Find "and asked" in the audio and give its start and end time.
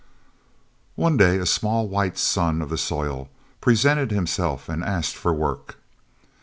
4.67-5.15